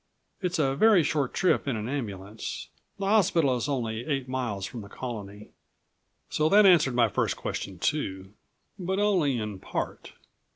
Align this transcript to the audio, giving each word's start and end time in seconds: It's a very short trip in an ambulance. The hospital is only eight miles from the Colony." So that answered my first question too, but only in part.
It's 0.41 0.57
a 0.57 0.75
very 0.75 1.03
short 1.03 1.31
trip 1.31 1.67
in 1.67 1.75
an 1.75 1.87
ambulance. 1.87 2.69
The 2.97 3.05
hospital 3.05 3.55
is 3.55 3.69
only 3.69 4.03
eight 4.07 4.27
miles 4.27 4.65
from 4.65 4.81
the 4.81 4.89
Colony." 4.89 5.51
So 6.27 6.49
that 6.49 6.65
answered 6.65 6.95
my 6.95 7.07
first 7.07 7.37
question 7.37 7.77
too, 7.77 8.33
but 8.79 8.97
only 8.97 9.37
in 9.37 9.59
part. 9.59 10.13